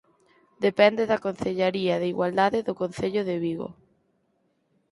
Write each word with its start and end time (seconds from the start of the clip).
Depende 0.67 1.03
da 1.11 1.23
Concellaría 1.25 1.95
de 2.01 2.07
Igualdade 2.13 2.59
do 2.67 2.77
Concello 2.81 3.21
de 3.29 3.35
Vigo. 3.45 3.69